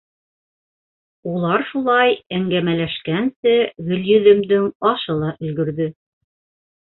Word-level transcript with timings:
Улар 1.31 1.63
шулай 1.71 2.15
әңгәмәләшкәнсе, 2.37 3.53
Гөлйөҙөмдөң 3.91 4.67
ашы 4.93 5.19
ла 5.19 5.31
өлгөрҙө. 5.49 5.89